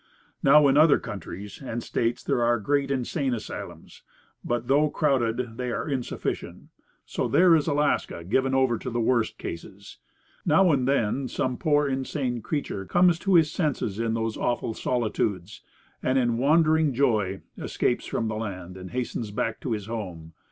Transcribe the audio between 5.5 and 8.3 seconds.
they are insufficient; so there is Alaska